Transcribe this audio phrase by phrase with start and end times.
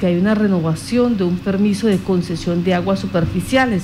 [0.00, 3.82] porque hay una renovación de un permiso de concesión de aguas superficiales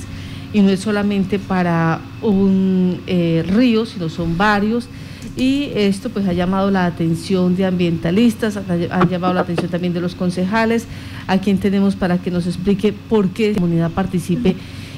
[0.51, 4.89] y no es solamente para un eh, río, sino son varios.
[5.35, 10.01] Y esto pues ha llamado la atención de ambientalistas, ha, llamado la atención también de
[10.01, 10.87] los concejales,
[11.27, 14.55] a quien tenemos para que nos explique por qué la comunidad participe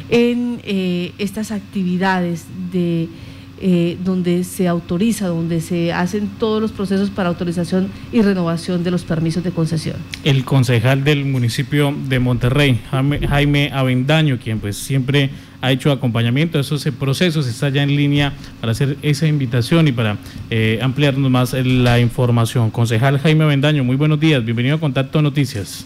[0.10, 3.10] en eh, estas actividades de
[3.62, 8.91] eh, donde se autoriza, donde se hacen todos los procesos para autorización y renovación de
[8.91, 9.98] los permisos de concesión.
[10.23, 16.62] El concejal del municipio de Monterrey, Jaime Avendaño, quien pues siempre ha hecho acompañamiento a
[16.62, 20.18] esos procesos, está ya en línea para hacer esa invitación y para
[20.49, 22.71] eh, ampliarnos más la información.
[22.71, 25.85] Concejal Jaime Avendaño, muy buenos días, bienvenido a Contacto Noticias.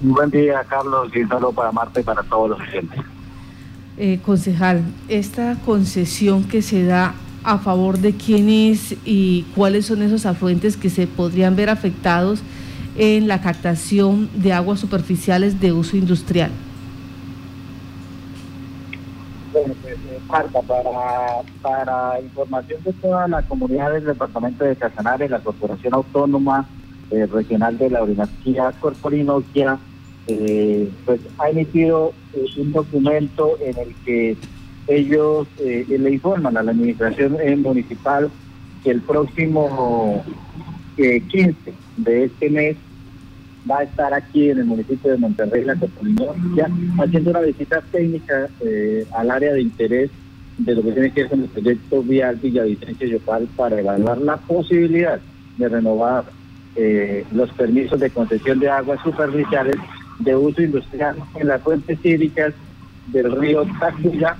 [0.00, 3.00] Muy buen día, Carlos, y un saludo para Marta y para todos los clientes.
[4.00, 10.02] Eh, concejal, esta concesión que se da a favor de quién es y cuáles son
[10.02, 12.40] esos afluentes que se podrían ver afectados
[12.96, 16.52] en la captación de aguas superficiales de uso industrial.
[19.52, 20.90] Bueno, pues, eh, Marta, para,
[21.60, 26.68] para información de toda la comunidad del departamento de Casanare, la Corporación Autónoma
[27.10, 29.76] eh, Regional de la Orinoquía Corporinoquia,
[30.30, 34.36] eh, pues ha emitido eh, un documento en el que
[34.86, 38.30] ellos eh, le informan a la administración municipal
[38.84, 40.22] que el próximo
[40.96, 42.76] 15 de este mes
[43.70, 45.76] va a estar aquí en el municipio de Monterrey, la
[46.54, 46.68] ya
[47.02, 48.50] haciendo una visita técnica
[49.12, 50.10] al área de interés
[50.58, 54.36] de lo que tiene que ver con el proyecto vial Villavicencio Yopal para evaluar la
[54.36, 55.20] posibilidad
[55.56, 56.24] de renovar
[57.32, 59.76] los permisos de concesión de aguas superficiales
[60.18, 62.54] de uso industrial en las fuentes hídricas
[63.06, 64.36] del río Tacuya,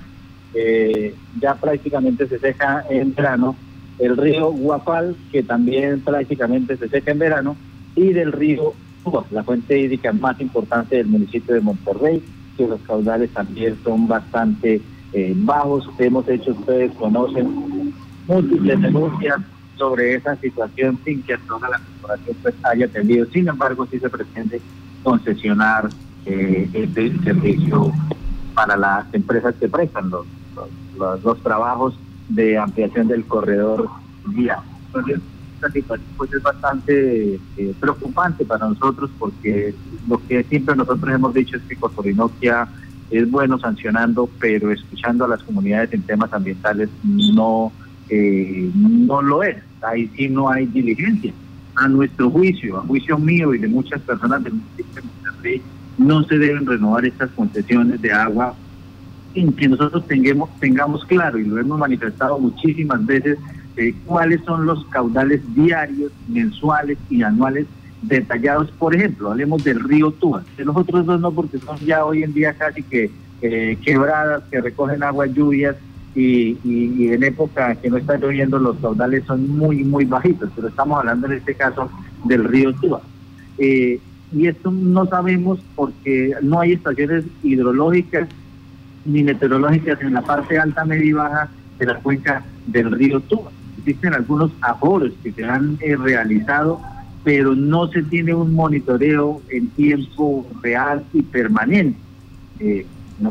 [1.40, 3.54] ya prácticamente se seca en verano,
[3.98, 7.56] el río Guapal, que también prácticamente se seca en verano,
[7.94, 12.22] y del río Cuba, la fuente hídrica más importante del municipio de Monterrey,
[12.56, 14.80] que los caudales también son bastante
[15.12, 15.88] eh, bajos.
[15.98, 17.94] Hemos hecho, ustedes conocen,
[18.26, 19.40] múltiples denuncias
[19.76, 23.26] sobre esa situación sin que toda la corporación pues, haya tenido.
[23.26, 24.60] Sin embargo, sí se pretende
[25.02, 25.88] concesionar
[26.26, 27.92] eh, este servicio
[28.54, 30.26] para las empresas que prestan los,
[31.22, 31.98] los, trabajos
[32.28, 33.88] de ampliación del corredor
[34.26, 34.58] vía.
[34.86, 35.20] Entonces,
[36.16, 39.74] pues, es bastante eh, preocupante para nosotros porque
[40.08, 42.68] lo que siempre nosotros hemos dicho es que Corporinoquia
[43.10, 47.72] es bueno sancionando, pero escuchando a las comunidades en temas ambientales no,
[48.08, 49.56] eh, no lo es.
[49.82, 51.32] Ahí sí no hay diligencia
[51.78, 55.62] a nuestro juicio, a juicio mío y de muchas personas del municipio de Monterrey,
[55.96, 58.54] no se deben renovar estas concesiones de agua
[59.34, 63.38] sin que nosotros tengamos, tengamos claro, y lo hemos manifestado muchísimas veces,
[63.76, 67.66] eh, cuáles son los caudales diarios, mensuales y anuales
[68.02, 68.70] detallados.
[68.72, 72.54] Por ejemplo, hablemos del río Túa, de los no, porque son ya hoy en día
[72.54, 75.76] casi que eh, quebradas que recogen agua lluvias
[76.18, 80.98] y, en época que no está lloviendo los caudales son muy, muy bajitos, pero estamos
[80.98, 81.90] hablando en este caso
[82.24, 83.00] del río Tuba.
[83.58, 84.00] Eh,
[84.32, 88.28] y esto no sabemos porque no hay estaciones hidrológicas
[89.04, 91.48] ni meteorológicas en la parte alta, media y baja
[91.78, 93.50] de la cuenca del río Tuba.
[93.78, 96.80] Existen algunos aforos que se han eh, realizado,
[97.24, 101.98] pero no se tiene un monitoreo en tiempo real y permanente.
[102.60, 102.86] Eh,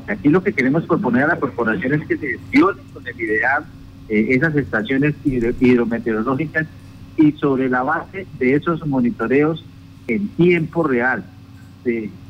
[0.08, 3.66] aquí lo que queremos proponer a la corporación es que se gestionen con el ideal
[4.10, 6.68] eh, esas estaciones hidrometeorológicas
[7.18, 9.64] y sobre la base de esos monitoreos
[10.08, 11.26] en tiempo real,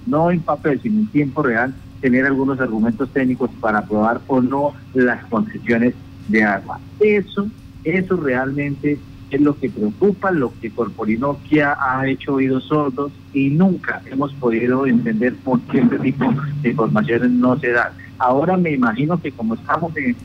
[0.05, 4.73] no en papel, sino en tiempo real, tener algunos argumentos técnicos para aprobar o no
[4.93, 5.93] las concesiones
[6.27, 6.79] de agua.
[6.99, 7.47] Eso,
[7.83, 8.97] eso realmente
[9.35, 14.85] es lo que preocupa, lo que Corporinoquia ha hecho oídos sordos y nunca hemos podido
[14.87, 16.25] entender por qué este tipo
[16.61, 17.91] de informaciones no se dan.
[18.17, 20.15] Ahora me imagino que como estamos en,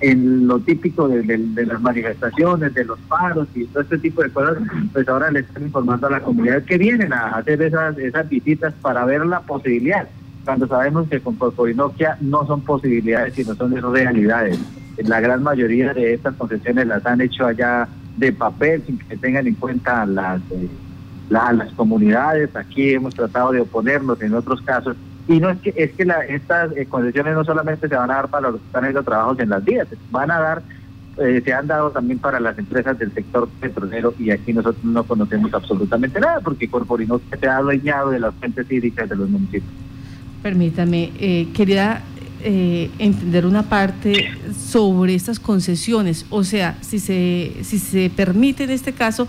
[0.00, 4.58] en lo típico de, las manifestaciones, de los paros y todo este tipo de cosas,
[4.92, 8.72] pues ahora le están informando a la comunidad que vienen a hacer esas, esas visitas
[8.80, 10.08] para ver la posibilidad,
[10.44, 14.58] cuando sabemos que con Corporinoquia no son posibilidades, sino son realidades.
[14.98, 19.46] La gran mayoría de estas concesiones las han hecho allá de papel sin que tengan
[19.46, 20.68] en cuenta las, eh,
[21.30, 22.54] las comunidades.
[22.54, 24.96] Aquí hemos tratado de oponernos en otros casos.
[25.26, 28.16] Y no es que es que la, estas eh, concesiones no solamente se van a
[28.16, 30.62] dar para los que están haciendo trabajos en las vías, van a dar,
[31.16, 35.02] eh, se han dado también para las empresas del sector petrolero y aquí nosotros no
[35.04, 39.72] conocemos absolutamente nada porque Corporino se ha adueñado de las fuentes hídricas de los municipios.
[40.42, 42.02] Permítame, eh, quería
[42.44, 46.26] eh, entender una parte sobre estas concesiones.
[46.28, 49.26] O sea, si se, si se permite en este caso,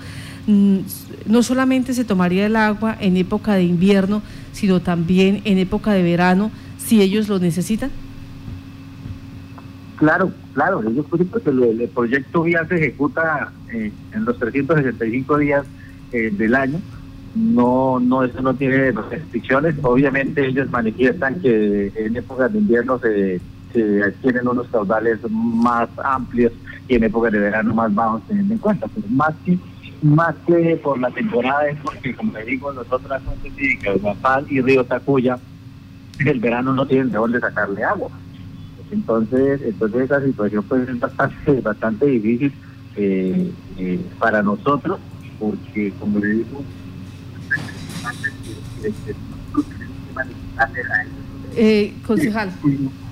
[0.47, 0.79] mm,
[1.25, 4.21] no solamente se tomaría el agua en época de invierno,
[4.51, 7.89] sino también en época de verano, si ellos lo necesitan?
[9.95, 15.65] Claro, claro, creo que el, proyecto VIA se ejecuta eh, en los 365 días
[16.12, 16.79] eh, del año.
[17.35, 19.75] No, no, eso no tiene restricciones.
[19.81, 23.41] Obviamente ellos manifiestan que en épocas de invierno se,
[23.73, 26.53] se adquieren unos caudales más amplios
[26.87, 28.87] y en épocas de verano más bajos teniendo en cuenta.
[28.87, 29.59] Pero más que
[30.01, 33.97] más que por la temporada es porque, como le digo, nosotras fuentes hídricas,
[34.49, 35.39] y Río Tacuya,
[36.19, 38.09] el verano no tienen de dónde sacarle agua.
[38.91, 42.53] Entonces, entonces esa situación pues es bastante, bastante difícil
[42.95, 44.99] eh, eh, para nosotros,
[45.39, 46.63] porque como le digo,
[51.55, 52.51] eh, concejal.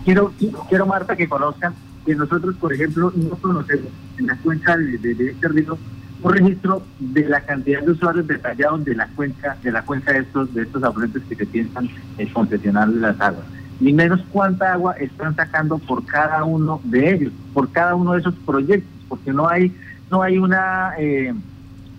[0.06, 0.34] Quiero,
[0.70, 1.74] quiero, Marta, que conozcan
[2.06, 3.88] que nosotros, por ejemplo, no conocemos
[4.18, 5.78] en la cuenca de, de, este río
[6.22, 10.20] un registro de la cantidad de usuarios detallados de la cuenca, de la cuenca de
[10.20, 11.90] estos, de estos afluentes que se piensan
[12.34, 13.46] concesionar las aguas
[13.80, 18.20] ni menos cuánta agua están sacando por cada uno de ellos, por cada uno de
[18.20, 19.76] esos proyectos, porque no hay,
[20.10, 21.34] no hay una eh,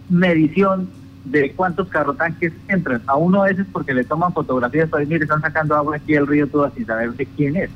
[0.08, 0.88] medición
[1.24, 3.02] de cuántos carrotanques entran.
[3.06, 6.26] A uno a veces porque le toman fotografías para decir, están sacando agua aquí del
[6.26, 7.70] río todo sin saber de quién es.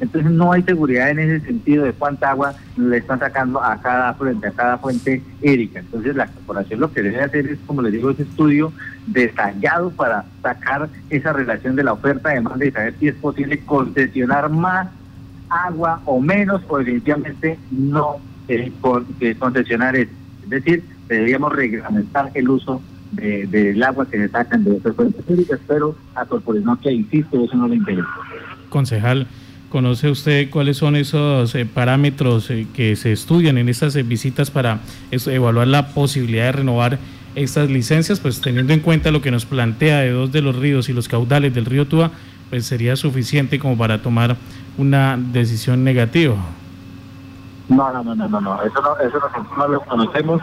[0.00, 4.14] Entonces no hay seguridad en ese sentido de cuánta agua le están sacando a cada
[4.14, 5.80] fuente, a cada fuente hídrica.
[5.80, 8.72] Entonces la corporación lo que debe hacer es, como les digo, ese estudio
[9.08, 14.50] detallado para sacar esa relación de la oferta demanda y saber si es posible concesionar
[14.50, 14.88] más
[15.48, 18.16] agua o menos o definitivamente no
[18.48, 18.72] eh,
[19.38, 20.08] concesionar Es
[20.46, 22.80] decir, deberíamos reglamentar el uso
[23.12, 27.56] del agua que se sacan de esas fuentes hídricas, pero a corporación que insisto, eso
[27.56, 28.08] no le interesa.
[28.68, 29.26] Concejal,
[29.70, 34.50] ¿Conoce usted cuáles son esos eh, parámetros eh, que se estudian en estas eh, visitas
[34.50, 34.78] para
[35.10, 36.98] evaluar la posibilidad de renovar
[37.34, 38.20] estas licencias?
[38.20, 41.08] Pues teniendo en cuenta lo que nos plantea de dos de los ríos y los
[41.08, 42.12] caudales del río Túa,
[42.48, 44.36] pues sería suficiente como para tomar
[44.78, 46.36] una decisión negativa.
[47.68, 49.20] No, no, no, no, no, eso no, eso
[49.58, 50.40] no, lo conocemos.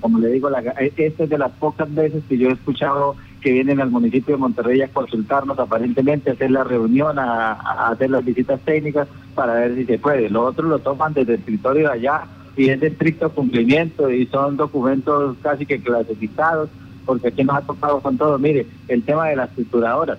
[0.00, 3.52] Como le digo, la, esta es de las pocas veces que yo he escuchado que
[3.52, 7.52] vienen al municipio de Monterrey a consultarnos aparentemente, hacer la reunión, a,
[7.88, 10.28] hacer las visitas técnicas para ver si se puede.
[10.28, 12.24] Los otros lo toman desde el escritorio de allá
[12.56, 16.68] y es de estricto cumplimiento y son documentos casi que clasificados,
[17.06, 18.38] porque aquí nos ha tocado con todo.
[18.38, 20.18] Mire, el tema de las estructuradoras.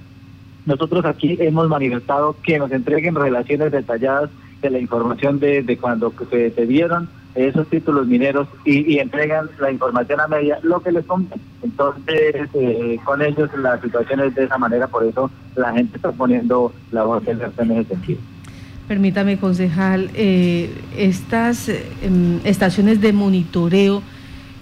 [0.66, 4.30] Nosotros aquí hemos manifestado que nos entreguen relaciones detalladas
[4.62, 7.10] de la información de, de cuando se, se dieron
[7.48, 11.42] esos títulos mineros y, entregan la información a media, lo que les conviene.
[11.64, 16.12] Entonces, eh, con ellos la situación es de esa manera, por eso la gente está
[16.12, 18.20] poniendo la voz en ese sentido.
[18.88, 24.02] Permítame, concejal, eh, estas em, estaciones de monitoreo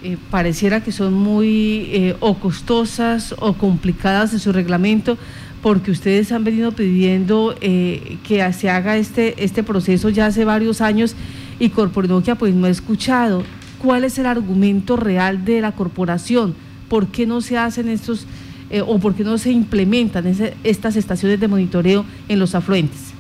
[0.03, 5.18] eh, pareciera que son muy o costosas o complicadas en su reglamento,
[5.63, 11.15] porque ustedes han venido pidiendo que se haga este, este proceso ya hace varios años
[11.59, 13.44] y Corporinoquia pues no ha escuchado.
[13.80, 16.56] ¿Cuál es el argumento real de la corporación?
[16.89, 18.25] ¿Por qué no se hacen estos
[18.69, 20.25] eh, o por qué no se implementan
[20.63, 23.13] estas estaciones de monitoreo en los afluentes?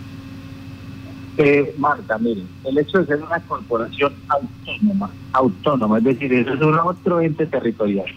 [1.37, 6.61] Eh, Marta, miren, el hecho de ser una corporación autónoma, autónoma, es decir, eso es
[6.61, 8.07] un otro ente territorial.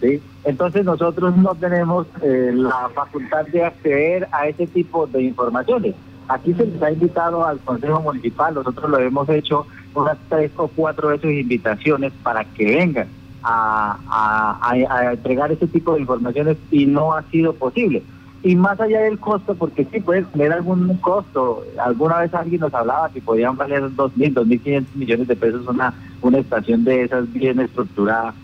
[0.00, 0.20] ¿sí?
[0.44, 5.94] Entonces nosotros no tenemos eh, la facultad de acceder a ese tipo de informaciones.
[6.30, 10.68] Aquí se les ha invitado al Consejo Municipal, nosotros lo hemos hecho unas tres o
[10.68, 13.08] cuatro veces invitaciones para que vengan
[13.42, 18.04] a, entregar ese tipo de informaciones y no ha sido posible.
[18.44, 22.72] Y más allá del costo, porque sí puede tener algún costo, alguna vez alguien nos
[22.74, 27.58] hablaba que podían valer 2.000, 2.500 millones de pesos una, una estación de esas bien
[27.58, 28.34] estructurada.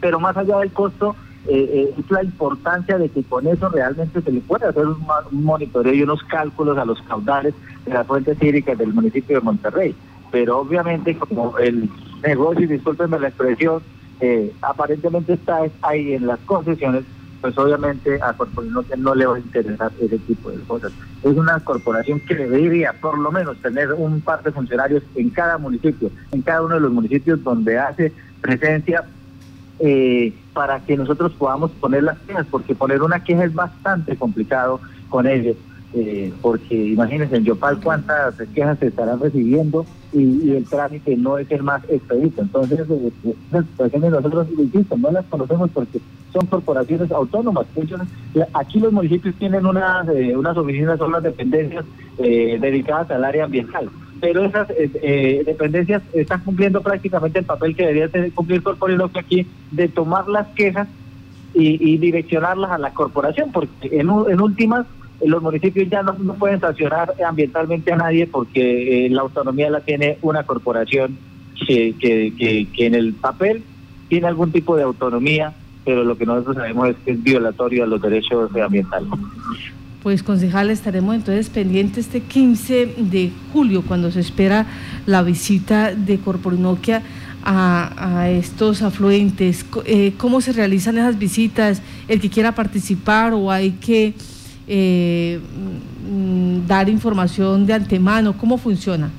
[0.00, 4.22] Pero más allá del costo, eh, eh, es la importancia de que con eso realmente
[4.22, 5.04] se le puede hacer un,
[5.44, 9.94] monitoreo y unos cálculos a los caudales de las fuentes hídricas del municipio de Monterrey.
[10.30, 11.90] Pero obviamente como el
[12.22, 13.82] negocio, discúlpenme la expresión,
[14.20, 17.04] eh, aparentemente está ahí en las concesiones,
[17.42, 20.92] pues obviamente a Corporación no le va a interesar ese tipo de cosas.
[21.22, 25.58] Es una corporación que debería por lo menos tener un par de funcionarios en cada
[25.58, 29.04] municipio, en cada uno de los municipios donde hace presencia
[29.80, 34.80] eh, para que nosotros podamos poner las quejas, porque poner una queja es bastante complicado
[35.08, 35.56] con ellos,
[35.94, 41.50] eh, porque imagínense en Yopal cuántas quejas se estarán recibiendo y, el trámite no es
[41.50, 42.42] el más expedito.
[42.42, 46.00] Entonces, eh, las situaciones nosotros, insisto, no las conocemos porque
[46.32, 47.66] son corporaciones autónomas.
[48.54, 51.84] Aquí los municipios tienen unas, unas oficinas, son las dependencias
[52.16, 53.88] dedicadas al área ambiental
[54.24, 60.28] pero esas dependencias están cumpliendo prácticamente el papel que debería cumplir Corporinoquia aquí de tomar
[60.28, 60.88] las quejas
[61.52, 64.86] y, direccionarlas a la corporación, porque en, últimas
[65.22, 70.44] los municipios ya no, pueden sancionar ambientalmente a nadie porque la autonomía la tiene una
[70.44, 71.18] corporación
[71.66, 73.62] que, que, que en el papel
[74.08, 75.52] tiene algún tipo de autonomía,
[75.84, 79.10] pero lo que nosotros sabemos es que es violatorio a los derechos ambientales.
[80.04, 84.66] Pues concejal, estaremos entonces pendientes este 15 de julio, cuando se espera
[85.06, 87.02] la visita de Corporinoquia
[87.42, 89.64] a, estos afluentes.
[89.86, 91.80] Eh, ¿Cómo se realizan esas visitas?
[92.06, 94.12] ¿El que quiera participar o hay que
[94.68, 95.40] eh,
[96.06, 98.36] mm, dar información de antemano?
[98.36, 99.10] ¿Cómo funciona?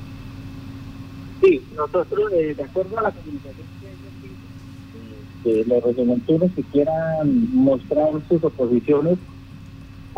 [1.42, 3.66] Sí, nosotros, eh, de acuerdo a la comunicación
[5.42, 9.18] que los reglamentarios que quieran mostrar sus oposiciones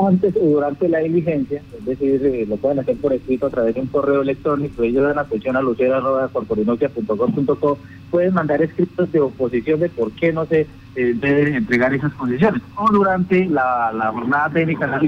[0.07, 3.75] antes o durante la diligencia, es decir, eh, lo pueden hacer por escrito a través
[3.75, 7.79] de un correo electrónico, ellos dan atención a lucera.corporinoquia.com.co,
[8.11, 12.63] pueden mandar escritos de oposición de por qué no se eh, deben entregar esas condiciones.
[12.77, 15.01] O durante la, jornada técnica la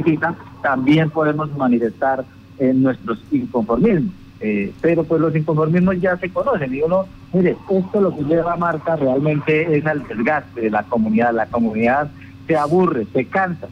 [0.63, 2.25] también podemos manifestar
[2.59, 4.13] en nuestros inconformismos.
[4.43, 7.05] Eh, pero pues los inconformismos ya se conocen y uno,
[7.35, 11.45] mire, esto lo que lleva a marca realmente es al desgaste de la comunidad, la
[11.47, 12.11] comunidad
[12.47, 13.69] se aburre, se cansa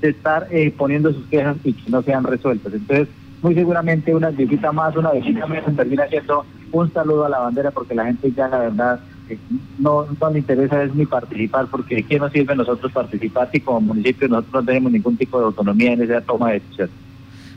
[0.00, 2.72] de estar eh, poniendo sus quejas y que no sean resueltas.
[2.72, 3.08] Entonces,
[3.42, 7.70] muy seguramente una visita más, una visita menos termina siendo un saludo a la bandera
[7.70, 9.38] porque la gente ya la verdad eh,
[9.78, 13.80] no, no le interesa es ni participar porque ¿qué nos sirve nosotros participar si como
[13.80, 16.94] municipio nosotros no tenemos ningún tipo de autonomía en esa toma de decisiones?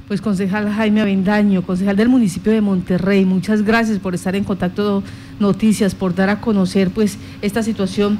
[0.08, 5.04] Pues concejal Jaime Avendaño, concejal del municipio de Monterrey, muchas gracias por estar en contacto
[5.40, 8.18] noticias, por dar a conocer pues esta situación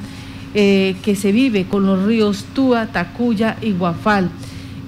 [0.54, 4.30] eh, que se vive con los ríos Túa, Tacuya y Guafal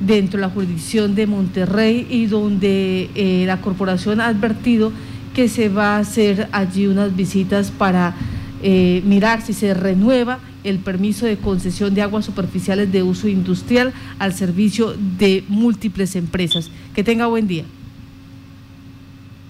[0.00, 4.92] dentro de la jurisdicción de Monterrey y donde eh, la corporación ha advertido
[5.35, 8.14] que se va a hacer allí unas visitas para
[8.62, 13.92] eh, mirar si se renueva el permiso de concesión de aguas superficiales de uso industrial
[14.19, 16.71] al servicio de múltiples empresas.
[16.95, 17.64] Que tenga buen día.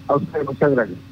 [0.09, 1.12] A usted, muchas gracias.